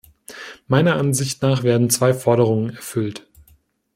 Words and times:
Meiner 0.67 0.95
Ansicht 0.95 1.43
nach 1.43 1.61
werden 1.61 1.91
zwei 1.91 2.15
Forderungen 2.15 2.71
erfüllt. 2.75 3.27